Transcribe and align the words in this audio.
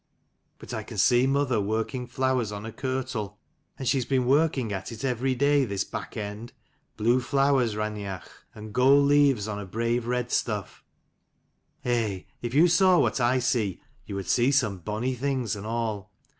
But 0.57 0.73
I 0.73 0.81
can 0.81 0.97
see 0.97 1.27
mother 1.27 1.61
working 1.61 2.07
flowers 2.07 2.51
on 2.51 2.65
a 2.65 2.71
kirtle, 2.71 3.37
and 3.77 3.87
she 3.87 3.99
has 3.99 4.05
been 4.05 4.25
working 4.25 4.73
at 4.73 4.91
it 4.91 5.05
every 5.05 5.35
day 5.35 5.63
this 5.63 5.83
back 5.83 6.17
end: 6.17 6.53
blue 6.97 7.19
flowers, 7.19 7.75
Raineach, 7.75 8.23
and 8.55 8.73
gold 8.73 9.05
leaves 9.05 9.47
on 9.47 9.59
a 9.59 9.65
brave 9.67 10.07
red 10.07 10.31
stuff: 10.31 10.83
eh, 11.85 12.21
if 12.41 12.55
you 12.55 12.67
saw 12.67 12.97
what 12.97 13.21
I 13.21 13.37
see, 13.37 13.79
you 14.07 14.15
would 14.15 14.27
see 14.27 14.49
some 14.49 14.79
bonny 14.79 15.13
things 15.13 15.55
and 15.55 15.67
all. 15.67 16.11